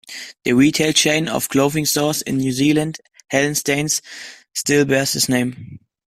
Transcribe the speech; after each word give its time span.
The 0.45 0.53
retail 0.53 0.93
chain 0.93 1.27
of 1.27 1.47
clothing 1.47 1.85
stores 1.85 2.23
in 2.23 2.37
New 2.37 2.51
Zealand, 2.51 2.97
Hallensteins, 3.31 4.01
still 4.51 4.83
bears 4.83 5.13
his 5.13 5.29
name. 5.29 5.79